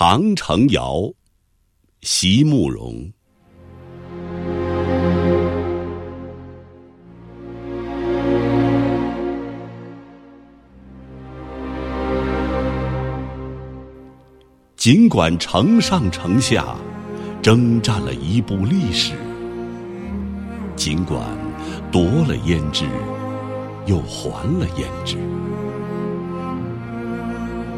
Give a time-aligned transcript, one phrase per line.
[0.00, 0.94] 长城谣》，
[2.02, 2.94] 席慕容。
[14.76, 16.76] 尽管城上城下
[17.42, 19.14] 征战了一部历史，
[20.76, 21.20] 尽管
[21.90, 22.84] 夺了胭脂，
[23.86, 25.16] 又还了胭脂，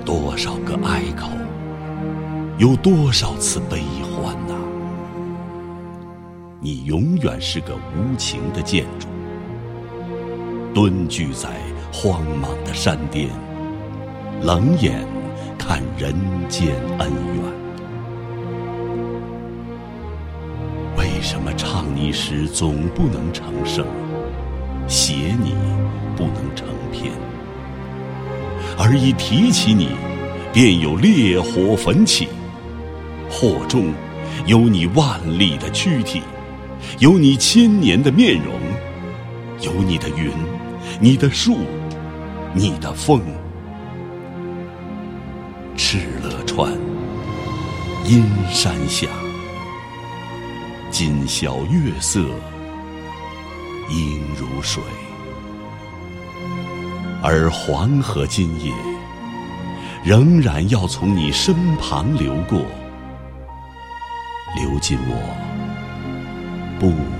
[0.04, 1.30] 多少个哀口，
[2.60, 4.54] 有多少次悲欢呐！
[6.60, 9.08] 你永远是个无情的建筑，
[10.74, 11.48] 蹲踞在
[11.90, 13.30] 荒莽的山巅，
[14.42, 15.02] 冷眼。
[15.56, 16.14] 看人
[16.48, 17.44] 间恩怨，
[20.98, 23.86] 为什么唱你时总不能成声，
[24.88, 25.54] 写你
[26.16, 27.12] 不能成篇，
[28.78, 29.90] 而一提起你，
[30.52, 32.28] 便有烈火焚起？
[33.30, 33.92] 火中
[34.46, 36.20] 有你万里的躯体，
[36.98, 38.54] 有你千年的面容，
[39.60, 40.32] 有你的云，
[40.98, 41.58] 你的树，
[42.52, 43.22] 你的风。
[45.76, 46.72] 敕勒川，
[48.04, 49.06] 阴山下，
[50.90, 52.20] 今宵月色
[53.88, 54.82] 应如水。
[57.22, 58.72] 而黄河今夜，
[60.02, 62.62] 仍然要从你身旁流过，
[64.80, 65.14] 今我
[66.78, 67.19] 不